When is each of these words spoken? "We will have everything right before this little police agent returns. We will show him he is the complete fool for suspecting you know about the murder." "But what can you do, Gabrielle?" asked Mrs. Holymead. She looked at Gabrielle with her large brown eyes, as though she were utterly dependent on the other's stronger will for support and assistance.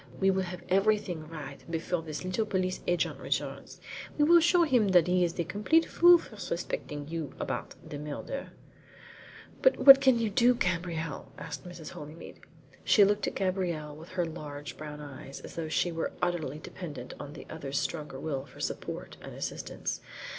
"We 0.19 0.31
will 0.31 0.41
have 0.41 0.63
everything 0.67 1.27
right 1.29 1.63
before 1.69 2.01
this 2.01 2.23
little 2.23 2.47
police 2.47 2.79
agent 2.87 3.19
returns. 3.19 3.79
We 4.17 4.23
will 4.23 4.39
show 4.39 4.63
him 4.63 4.91
he 4.93 5.23
is 5.23 5.33
the 5.35 5.43
complete 5.43 5.85
fool 5.85 6.17
for 6.17 6.37
suspecting 6.37 7.07
you 7.07 7.25
know 7.25 7.33
about 7.39 7.75
the 7.87 7.99
murder." 7.99 8.47
"But 9.61 9.77
what 9.77 10.01
can 10.01 10.17
you 10.17 10.31
do, 10.31 10.55
Gabrielle?" 10.55 11.31
asked 11.37 11.65
Mrs. 11.69 11.91
Holymead. 11.91 12.39
She 12.83 13.05
looked 13.05 13.27
at 13.27 13.35
Gabrielle 13.35 13.95
with 13.95 14.09
her 14.13 14.25
large 14.25 14.75
brown 14.75 15.01
eyes, 15.01 15.39
as 15.41 15.53
though 15.53 15.69
she 15.69 15.91
were 15.91 16.13
utterly 16.19 16.57
dependent 16.57 17.13
on 17.19 17.33
the 17.33 17.45
other's 17.47 17.77
stronger 17.77 18.19
will 18.19 18.47
for 18.47 18.59
support 18.59 19.17
and 19.21 19.35
assistance. 19.35 20.01